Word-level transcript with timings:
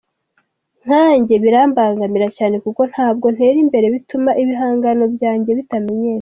Nkanjye 0.83 1.35
birambangamira 1.43 2.27
cyane 2.37 2.55
kuko 2.63 2.81
ntabwo 2.91 3.25
ntera 3.35 3.57
imbere 3.63 3.85
bituma 3.95 4.31
ibihanganano 4.41 5.05
byanjye 5.15 5.51
bitamenyekana. 5.59 6.07